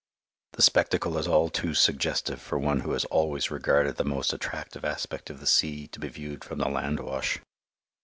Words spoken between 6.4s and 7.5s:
from the landwash.